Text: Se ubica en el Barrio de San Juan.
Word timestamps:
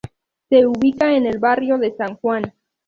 Se 0.49 0.65
ubica 0.65 1.13
en 1.15 1.27
el 1.27 1.37
Barrio 1.37 1.77
de 1.77 1.95
San 1.95 2.15
Juan. 2.15 2.55